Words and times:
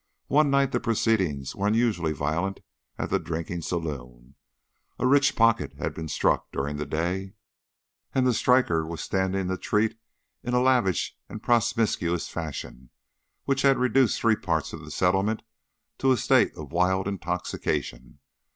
One 0.29 0.49
night 0.49 0.71
the 0.71 0.79
proceedings 0.79 1.55
were 1.55 1.67
unusually 1.67 2.11
violent 2.11 2.61
at 2.97 3.11
the 3.11 3.19
drinking 3.19 3.61
saloon. 3.61 4.33
A 4.97 5.05
rich 5.05 5.35
pocket 5.35 5.73
had 5.77 5.93
been 5.93 6.07
struck 6.07 6.51
during 6.51 6.77
the 6.77 6.87
day, 6.87 7.33
and 8.11 8.25
the 8.25 8.33
striker 8.33 8.83
was 8.83 9.01
standing 9.01 9.55
treat 9.59 9.99
in 10.41 10.55
a 10.55 10.59
lavish 10.59 11.15
and 11.29 11.43
promiscuous 11.43 12.27
fashion 12.27 12.89
which 13.45 13.61
had 13.61 13.77
reduced 13.77 14.19
three 14.19 14.35
parts 14.35 14.73
of 14.73 14.79
the 14.83 14.89
settlement 14.89 15.43
to 15.99 16.11
a 16.11 16.17
state 16.17 16.51
of 16.57 16.71
wild 16.71 17.07
intoxication. 17.07 18.17